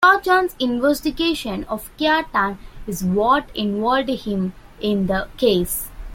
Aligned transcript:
Kujan's 0.03 0.55
investigation 0.57 1.63
of 1.65 1.95
Keaton 1.95 2.57
is 2.87 3.03
what 3.03 3.51
involved 3.53 4.09
him 4.09 4.53
in 4.81 5.05
the 5.05 5.27
case. 5.37 5.91